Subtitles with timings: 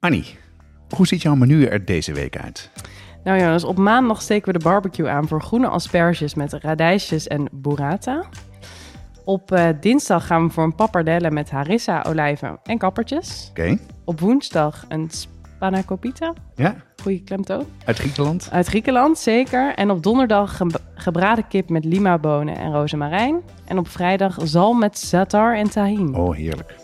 [0.00, 0.38] Annie,
[0.96, 2.70] hoe ziet jouw menu er deze week uit?
[3.24, 7.26] Nou ja, dus op maandag steken we de barbecue aan voor groene asperges met radijsjes
[7.26, 8.24] en burrata.
[9.24, 13.46] Op eh, dinsdag gaan we voor een pappardelle met harissa, olijven en kappertjes.
[13.50, 18.48] Oké, Op woensdag een spanakopita, ja, goede klemtoon, uit Griekenland.
[18.52, 19.74] uit Griekenland zeker.
[19.74, 23.40] En op donderdag ge- gebraden kip met lima bonen en rozemarijn.
[23.64, 26.14] En op vrijdag zalm met zatar en tahin.
[26.14, 26.74] Oh, heerlijk.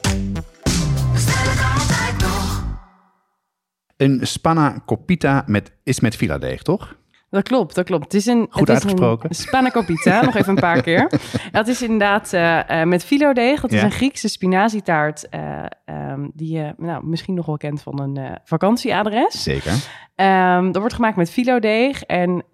[4.02, 6.94] Een spanna copita met, is met filadeeg, toch?
[7.32, 8.04] Dat klopt, dat klopt.
[8.04, 9.28] Het is een, Goed het is uitgesproken.
[9.28, 11.10] Een spanakopita, nog even een paar keer.
[11.52, 13.60] Dat is inderdaad eh, eh, met filodeeg.
[13.60, 18.00] Dat is een Griekse spinazietaart eh, ehm, die je nou, misschien nog wel kent van
[18.00, 19.42] een vakantieadres.
[19.42, 19.72] Zeker.
[20.14, 22.44] Ehm, dat wordt gemaakt met filodeeg en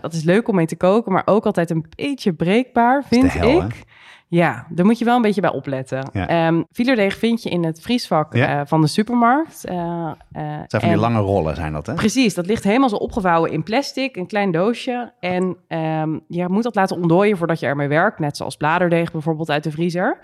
[0.00, 3.62] dat is leuk om mee te koken, maar ook altijd een beetje breekbaar, vind hel,
[3.62, 3.84] ik.
[4.30, 6.08] Ja, daar moet je wel een beetje bij opletten.
[6.12, 6.28] Ja.
[6.28, 8.60] Ehm, vind je in het vriesvak Ja.
[8.60, 9.62] eh, van de supermarkt.
[9.62, 11.94] Het zijn van die lange rollen, zijn dat, hè?
[11.94, 15.12] Precies, dat ligt helemaal zo opgevouwen in plastic, een klein doosje.
[15.20, 18.18] En ehm, je moet dat laten ontdooien voordat je ermee werkt.
[18.18, 20.18] Net zoals bladerdeeg bijvoorbeeld uit de vriezer.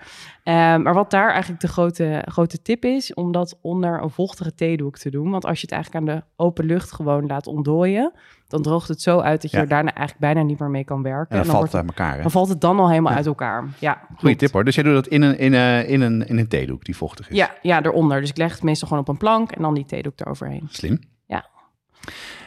[0.45, 4.53] Ehm, maar wat daar eigenlijk de grote, grote tip is, om dat onder een vochtige
[4.55, 5.29] theedoek te doen.
[5.31, 8.13] Want als je het eigenlijk aan de open lucht gewoon laat ontdooien,
[8.47, 9.63] dan droogt het zo uit dat je Ja.
[9.63, 11.37] er daarna eigenlijk bijna niet meer mee kan werken.
[11.37, 12.21] En dan, valt het uit elkaar, hè?
[12.21, 13.17] dan valt het dan al helemaal Ja.
[13.17, 13.65] uit elkaar.
[13.79, 14.63] Ja, Goeie tip, hoor.
[14.63, 17.29] Dus jij doet dat in een, in, een, in, een, in een theedoek die vochtig
[17.29, 17.35] is.
[17.37, 18.19] Ja, ja, eronder.
[18.21, 20.67] Dus ik leg het meestal gewoon op een plank en dan die theedoek eroverheen.
[20.69, 20.99] Slim.
[21.25, 21.45] Ja.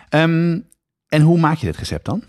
[0.09, 0.61] Ehm,
[1.09, 2.23] en hoe maak je dit recept dan?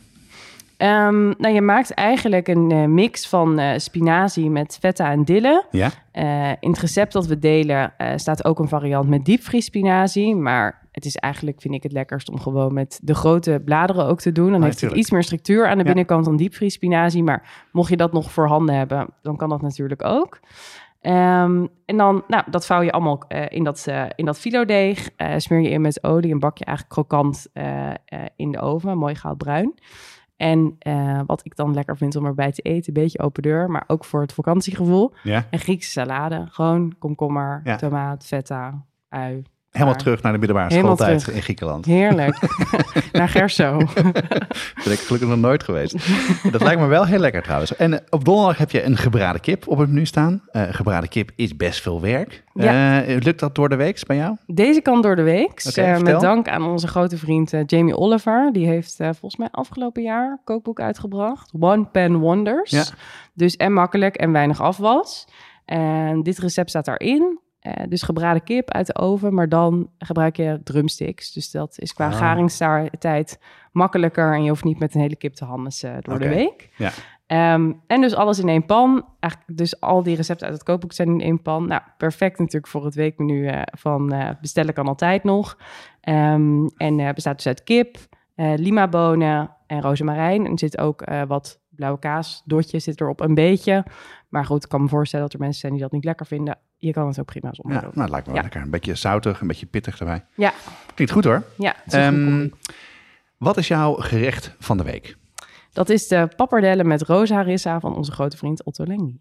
[0.79, 5.65] Ehm, nou, je maakt eigenlijk een eh, mix van eh, spinazie met feta en dille.
[5.71, 5.89] Ja?
[6.11, 10.35] Eh, in het recept dat we delen staat ook een variant met diepvriespinazie.
[10.35, 14.19] Maar het is eigenlijk, vind ik het lekkerst om gewoon met de grote bladeren ook
[14.21, 14.51] te doen.
[14.51, 15.83] Dan Ah, heeft het iets meer structuur aan de Ja.
[15.83, 17.23] binnenkant dan diepvriespinazie.
[17.23, 20.39] Maar mocht je dat nog voorhanden hebben, dan kan dat natuurlijk ook.
[21.01, 25.09] Ehm, en dan, nou, dat vouw je allemaal in dat, eh in dat filodeeg.
[25.15, 27.47] Eh, smeer je in met olie en bak je eigenlijk krokant
[28.35, 28.97] in de oven.
[28.97, 29.73] Mooi goudbruin.
[30.39, 33.69] En eh, wat ik dan lekker vind om erbij te eten, een beetje open deur,
[33.71, 35.13] maar ook voor het vakantiegevoel.
[35.23, 35.47] Ja?
[35.51, 36.45] Een Griekse salade.
[36.49, 37.75] Gewoon komkommer, Ja.
[37.75, 39.43] tomaat, feta, ui.
[39.71, 41.85] Helemaal Maar- terug naar de middelbare schooltijd in Griekenland.
[41.85, 42.37] Heerlijk.
[43.11, 43.77] Naar Gerso.
[44.83, 45.95] Ben ik gelukkig nog nooit geweest.
[46.51, 47.75] Dat lijkt me wel heel lekker trouwens.
[47.75, 50.41] En eh, op donderdag heb je een gebraden kip op het menu staan.
[50.51, 52.43] Eh, gebraden kip is best veel werk.
[52.53, 53.03] Ja.
[53.03, 54.35] Eh, lukt dat door de week bij jou?
[54.45, 55.63] Deze kan door de week.
[56.03, 58.49] Met dank aan onze grote vriend Jamie Oliver.
[58.53, 61.51] Die heeft volgens mij afgelopen jaar een kookboek uitgebracht.
[61.59, 62.71] One Pan Wonders.
[62.71, 62.83] Ja.
[63.33, 65.27] Dus en makkelijk en weinig afwas.
[65.65, 67.39] En dit recept staat daarin.
[67.59, 71.33] Eh, dus gebraden kip uit de oven, maar dan gebruik je drumsticks.
[71.33, 72.13] Dus dat is qua Ah.
[72.17, 73.39] garingstijd
[73.71, 74.33] makkelijker.
[74.33, 76.23] En je hoeft niet met een hele kip te handelen door Oké.
[76.23, 76.69] de week.
[76.77, 76.91] Ja.
[77.27, 79.05] Ehm, en dus alles in één pan.
[79.19, 81.67] Eigenlijk dus al die recepten uit het kookboek zijn in één pan.
[81.67, 85.57] Nou, perfect natuurlijk voor het weekmenu eh, van eh, bestellen kan altijd nog.
[86.01, 87.97] Ehm, en eh, bestaat dus uit kip,
[88.35, 90.45] eh lima bonen en rozemarijn.
[90.45, 93.85] En er zit ook eh, wat blauwe kaas, dotjes zit erop een beetje.
[94.29, 96.57] Maar goed, ik kan me voorstellen dat er mensen zijn die dat niet lekker vinden.
[96.77, 97.91] Je kan het ook prima zonder Ja, doen.
[97.95, 98.47] nou, lijkt me wel Ja.
[98.47, 98.61] lekker.
[98.65, 100.25] Een beetje zoutig, een beetje pittig erbij.
[100.35, 100.53] Ja,
[100.93, 101.43] Klinkt goed hoor.
[101.57, 101.73] ja.
[101.83, 102.47] het is Ehm,
[103.37, 105.17] wat is jouw gerecht van de week?
[105.73, 109.19] dat is de pappardelle met roosharissa van onze grote vriend Otto Lengi.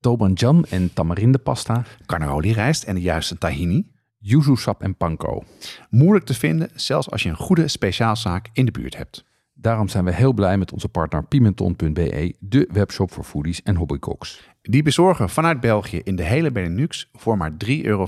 [0.00, 3.86] Toban jam en tamarindepasta, Carnaroli rijst en de juiste tahini.
[4.18, 5.44] Yuzu sap en panko.
[5.90, 9.24] Moeilijk te vinden, zelfs als je een goede speciaalzaak in de buurt hebt.
[9.58, 14.50] Daarom zijn we heel blij met onze partner Pimenton.be, de webshop voor foodies en hobbycooks.
[14.62, 18.06] Die bezorgen vanuit België in de hele Benelux voor maar 3,95 euro.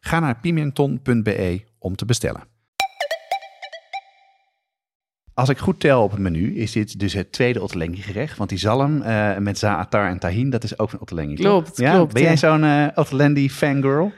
[0.00, 2.42] Ga naar pimenton.be om te bestellen.
[5.34, 8.36] Als ik goed tel op het menu, is dit dus het tweede Ottolenghi gerecht.
[8.36, 11.34] Want die zalm eh, met zaatar en tahin, dat is ook een Ottolenghi.
[11.34, 11.92] Klopt, ja?
[11.92, 12.36] klopt, Ben jij ja.
[12.36, 14.12] zo'n Ottolenghi fangirl?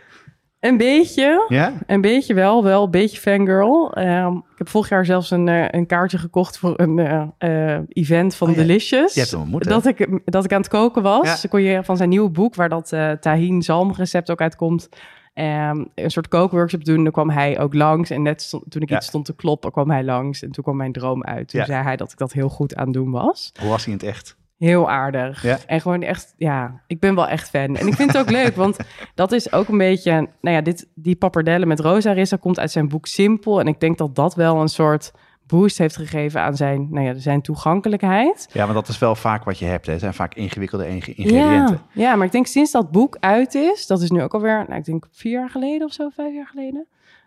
[0.61, 1.45] Een beetje.
[1.49, 1.73] Ja?
[1.87, 3.93] Een beetje wel, wel een beetje fangirl.
[3.93, 7.81] Ehm, ik heb vorig jaar zelfs een, eh, een kaartje gekocht voor een eh, eh,
[7.89, 9.15] event van Oh ja, Delicious.
[9.15, 9.71] je hebt hem ontmoet, hè?
[9.71, 11.27] dat, ik, dat ik aan het koken was.
[11.27, 11.33] Ja.
[11.41, 12.89] Dan kon je van zijn nieuwe boek, waar dat
[13.21, 14.89] tahin zalmrecept ook uitkomt,
[15.35, 17.03] ehm, een soort kookworkshop doen.
[17.03, 18.11] Dan kwam hij ook langs.
[18.11, 18.97] En net stond- toen ik Ja.
[18.97, 20.43] iets stond te kloppen, kwam hij langs.
[20.43, 21.49] En toen kwam mijn droom uit.
[21.49, 23.53] Toen zei hij dat ik dat heel goed aan het doen was.
[23.61, 24.37] Hoe was hij in het echt?
[24.59, 25.43] Heel aardig.
[25.43, 25.59] Ja.
[25.67, 27.77] En gewoon echt, ja, ik ben wel echt fan.
[27.77, 28.77] En ik vind het ook leuk, want
[29.15, 32.71] dat is ook een beetje, nou ja, dit, die pappardelle met rosa rissa komt uit
[32.71, 33.61] zijn boek Simpel.
[33.61, 35.13] En ik denk dat dat wel een soort
[35.47, 38.49] boost heeft gegeven aan zijn, nou ja, zijn toegankelijkheid.
[38.53, 39.87] Ja, maar dat is wel vaak wat je hebt.
[39.87, 39.93] Hè.
[39.93, 41.81] Het zijn vaak ingewikkelde ing- ingrediënten.
[41.93, 44.65] Ja, ja, maar ik denk sinds dat boek uit is, dat is nu ook alweer,
[44.69, 46.87] nou, ik denk vier jaar geleden of zo, vijf jaar geleden.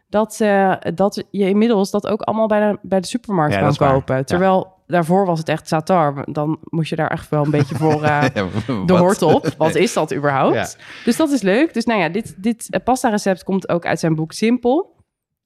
[0.10, 3.75] Dat, eh, dat je inmiddels dat ook allemaal bij de, bij de supermarkt Ja, kan
[3.75, 4.25] kopen.
[4.25, 6.26] Terwijl daarvoor was het echt satar.
[6.32, 8.24] Dan moest je daar echt wel een beetje voor eh,
[8.86, 9.54] de hoort op.
[9.58, 10.56] Wat is dat überhaupt?
[10.56, 10.68] Ja.
[11.06, 11.74] Dus dat is leuk.
[11.74, 15.00] Dus nou ja, dit, dit pasta recept komt ook uit zijn boek Simpel.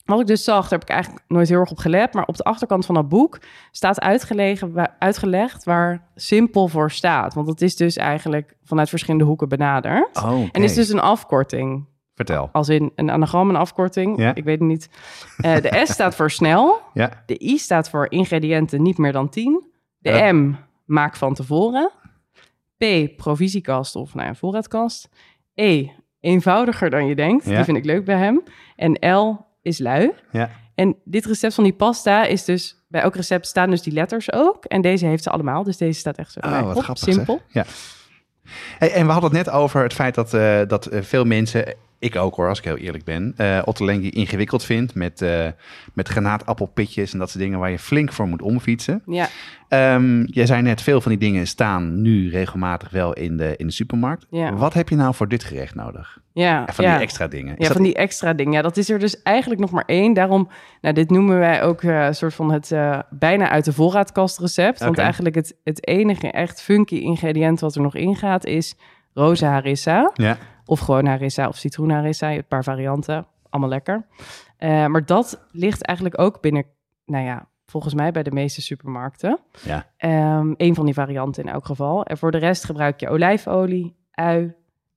[0.06, 2.14] Wat ik dus zag, daar heb ik eigenlijk nooit heel erg op gelet.
[2.14, 3.40] Maar op de achterkant van dat boek
[3.72, 4.02] staat
[5.00, 7.34] uitgelegd waar simpel voor staat.
[7.34, 10.24] Want dat is dus eigenlijk vanuit verschillende hoeken benaderd.
[10.24, 10.50] Oh.
[10.52, 11.86] En is dus een afkorting.
[12.16, 12.50] Vertel.
[12.52, 14.18] Als in een anagram, een afkorting.
[14.18, 14.36] Ja.
[14.36, 14.90] Ik weet het niet.
[15.38, 16.82] Eh, de S staat voor snel.
[16.94, 17.24] Ja.
[17.26, 19.64] De I staat voor ingrediënten niet meer dan 10.
[19.98, 20.32] De Ja.
[20.34, 21.92] M, maak van tevoren.
[22.78, 22.86] P,
[23.18, 25.10] provisiekast of nou ja, voorraadkast.
[25.54, 25.88] E,
[26.20, 27.46] eenvoudiger dan je denkt.
[27.46, 27.56] Ja.
[27.56, 28.44] Die vind ik leuk bij hem.
[28.76, 30.12] En L is lui.
[30.32, 30.50] Ja.
[30.76, 32.84] En dit recept van die pasta is dus...
[32.88, 34.66] Bij elk recept staan dus die letters ook.
[34.66, 35.64] En deze heeft ze allemaal.
[35.64, 36.84] Dus deze staat echt zo Oh, wat op.
[36.84, 37.04] grappig.
[37.14, 37.42] Simpel.
[37.48, 37.66] Zeg.
[37.68, 38.52] Ja.
[38.80, 41.74] Hey, en we hadden het net over het feit dat, eh, dat eh, veel mensen,
[42.00, 45.48] ik ook hoor, als ik heel eerlijk ben, eh Ottolenghi ingewikkeld vindt met, eh
[45.94, 49.02] met granaatappelpitjes en dat soort dingen waar je flink voor moet omfietsen.
[49.06, 49.28] Ja,
[49.70, 53.68] Ehm, jij zei net, veel van die dingen staan nu regelmatig wel in de, in
[53.68, 54.26] de supermarkt.
[54.30, 54.54] Ja.
[54.54, 56.18] Wat heb je nou voor dit gerecht nodig?
[56.34, 56.92] ja, Van ja.
[56.94, 57.52] die extra dingen.
[57.52, 58.54] Is Ja, dat- van die extra dingen.
[58.54, 60.14] Ja, dat is er dus eigenlijk nog maar één.
[60.14, 60.50] Daarom,
[60.82, 62.76] nou, dit noemen wij ook eh, een soort van het
[63.10, 64.80] bijna uit de voorraadkast recept.
[64.80, 68.76] Want eigenlijk het, het enige echt funky ingrediënt wat er nog in gaat is
[69.14, 70.12] roze harissa.
[70.14, 72.28] Ja, Of gewoon harissa of citroen harissa.
[72.28, 73.26] Je hebt een paar varianten.
[73.50, 74.06] Allemaal lekker.
[74.58, 76.66] Eh, maar dat ligt eigenlijk ook binnen,
[77.06, 79.40] nou ja, volgens mij bij de meeste supermarkten.
[79.64, 79.86] ja.
[79.98, 82.04] Ehm een van die varianten in elk geval.
[82.06, 84.54] En voor de rest gebruik je olijfolie, ui,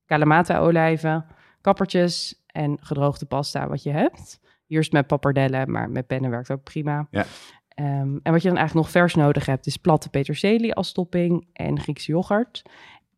[0.07, 1.25] Kalamata-olijven,
[1.61, 4.41] kappertjes en gedroogde pasta wat je hebt.
[4.69, 7.07] Eerst met pappardellen, maar met pennen werkt ook prima.
[7.11, 7.25] Ja.
[7.69, 11.49] Ehm, en wat je dan eigenlijk nog vers nodig hebt, is platte peterselie als topping
[11.53, 12.63] en Griekse yoghurt.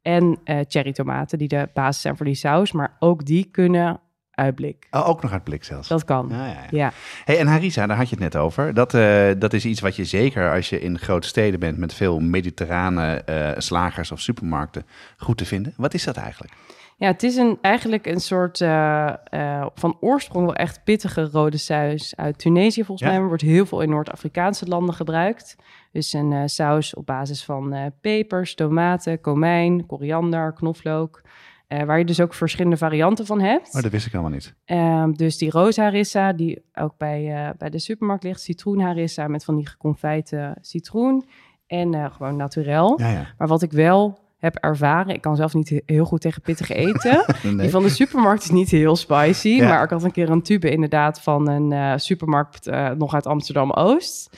[0.03, 2.73] En eh cherrytomaten, die de basis zijn voor die saus.
[2.73, 4.01] Maar ook die kunnen
[4.31, 4.87] uitblik.
[4.91, 5.89] Oh, ook nog uit blik zelfs.
[5.89, 6.29] Dat kan.
[6.31, 6.67] Ja, ja, ja.
[6.71, 6.93] Ja,
[7.25, 8.75] Hey, en harissa, daar had je het net over.
[8.75, 11.95] Dat, eh, dat is iets wat je zeker als je in grote steden bent met
[11.95, 14.87] veel mediterrane eh, slagers of supermarkten
[15.17, 15.75] goed te vinden.
[15.77, 16.53] Wat is dat eigenlijk?
[17.01, 21.57] Ja, het is een, eigenlijk een soort eh, eh, van oorsprong wel echt pittige rode
[21.57, 23.19] saus uit Tunesië volgens Ja.
[23.19, 23.27] mij.
[23.29, 25.57] Wordt heel veel in Noord-Afrikaanse landen gebruikt.
[25.93, 31.23] Dus een eh, saus op basis van pepers, tomaten, komijn, koriander, knoflook.
[31.69, 33.75] waar je dus ook verschillende varianten van hebt.
[33.75, 34.55] Oh, dat wist ik helemaal niet.
[34.65, 38.41] Ehm, dus die roze harissa, die ook bij, bij de supermarkt ligt.
[38.41, 41.25] Citroen harissa met van die geconfijte citroen.
[41.67, 43.01] En gewoon naturel.
[43.01, 43.27] Ja, ja.
[43.39, 46.75] Maar wat ik wel heb ervaren, ik kan zelf niet he- heel goed tegen pittige
[46.75, 47.25] eten.
[47.43, 47.57] Nee.
[47.57, 49.49] Die van de supermarkt is niet heel spicy.
[49.49, 49.69] Ja.
[49.69, 53.27] Maar ik had een keer een tube inderdaad van een eh, supermarkt eh, nog uit
[53.27, 54.31] Amsterdam-Oost.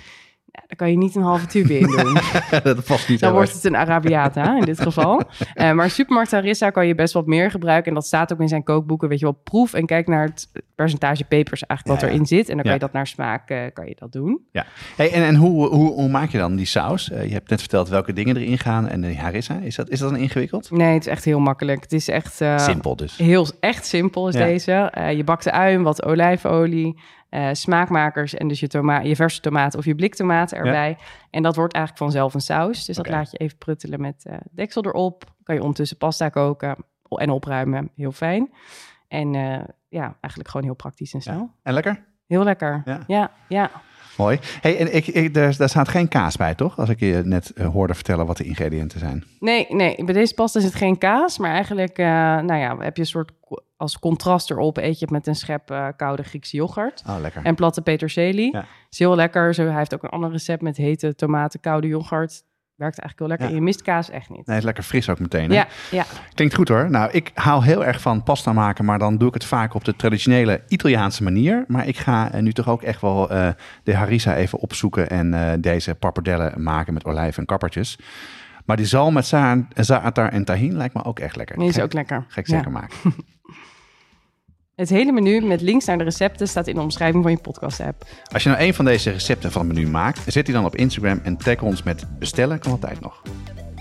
[0.72, 2.14] Daar kan je niet een halve tube in doen.
[2.62, 5.22] dat past niet Dan wordt het een Arabiata in dit geval.
[5.54, 7.88] Eh, maar supermarkt harissa kan je best wat meer gebruiken.
[7.88, 9.08] En dat staat ook in zijn kookboeken.
[9.08, 12.14] Weet je wel, proef en kijk naar het percentage pepers eigenlijk wat ja.
[12.14, 12.48] erin zit.
[12.48, 14.40] En dan kan je dat naar smaak eh, kan je dat doen.
[14.52, 14.66] Ja.
[14.96, 17.10] Hey, en en hoe, hoe, hoe maak je dan die saus?
[17.10, 19.58] Eh, je hebt net verteld welke dingen erin gaan en de harissa.
[19.58, 20.70] Is dat, is dat dan ingewikkeld?
[20.70, 21.82] Nee, het is echt heel makkelijk.
[21.82, 22.40] Het is echt...
[22.56, 23.16] Simpel dus.
[23.16, 24.92] Heel echt simpel is deze.
[25.16, 26.96] Je bakt de ui, wat olijfolie,
[27.32, 30.96] eh, smaakmakers en dus je, toma je verse tomaten of je bliktomaten erbij.
[31.30, 32.84] En dat wordt eigenlijk vanzelf een saus.
[32.84, 35.24] Dus dat laat je even pruttelen met eh, deksel erop.
[35.42, 36.76] Kan je ondertussen pasta koken
[37.08, 37.90] en opruimen.
[37.96, 38.52] Heel fijn.
[39.08, 41.50] En eh, ja, eigenlijk gewoon heel praktisch en snel.
[41.62, 42.04] En lekker?
[42.26, 42.82] Heel lekker.
[42.84, 43.00] Ja.
[43.06, 43.70] Ja, ja.
[44.16, 44.38] Mooi.
[44.60, 46.78] Hey, en ik, ik, daar, daar staat geen kaas bij, toch?
[46.78, 49.24] Als ik je net eh, hoorde vertellen wat de ingrediënten zijn.
[49.40, 51.38] Nee, nee, bij deze pasta zit geen kaas.
[51.38, 53.32] Maar eigenlijk, eh, nou ja, heb je een soort
[53.76, 54.76] als contrast erop.
[54.76, 57.02] Eet je het met een schep eh, koude Griekse yoghurt.
[57.08, 57.44] Oh, lekker.
[57.44, 58.52] En platte peterselie.
[58.52, 58.64] Ja.
[58.90, 59.54] Is heel lekker.
[59.54, 62.42] Zo, hij heeft ook een ander recept met hete tomaten, koude yoghurt.
[62.76, 63.46] Werkt eigenlijk heel lekker.
[63.46, 63.52] Ja.
[63.52, 64.46] En je mist kaas echt niet.
[64.46, 65.48] Nee, is lekker fris ook meteen.
[65.50, 65.54] Hè?
[65.56, 66.04] Ja, ja.
[66.34, 66.90] Klinkt goed hoor.
[66.90, 69.84] Nou, ik hou heel erg van pasta maken, maar dan doe ik het vaak op
[69.84, 71.64] de traditionele Italiaanse manier.
[71.68, 73.48] Maar ik ga eh, nu toch ook echt wel eh,
[73.82, 77.98] de harissa even opzoeken en eh, deze pappardellen maken met olijven en kappertjes.
[78.64, 81.58] Maar die zalm met za- za'atar en tahin lijkt me ook echt lekker.
[81.58, 82.24] Die is ook lekker.
[82.28, 82.56] Ga ik Ja.
[82.56, 82.96] zeker maken.
[84.82, 88.06] Het hele menu met links naar de recepten staat in de omschrijving van je podcast-app.
[88.32, 90.76] Als je nou een van deze recepten van het menu maakt, zet die dan op
[90.76, 93.22] Instagram en tag ons met bestellen kan altijd nog.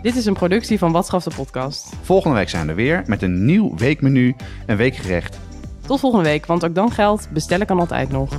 [0.01, 1.93] Dit is een productie van Wat Schaf de Podcast.
[2.01, 5.39] Volgende week zijn we weer met een nieuw weekmenu, een weekgerecht.
[5.85, 8.37] Tot volgende week, want ook dan geldt, bestellen kan altijd nog.